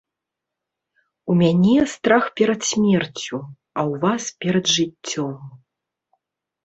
[1.33, 3.37] У мяне страх перад смерцю,
[3.77, 5.31] а ў вас перад жыццём.